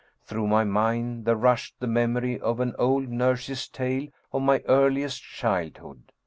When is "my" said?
0.47-0.63, 4.41-4.63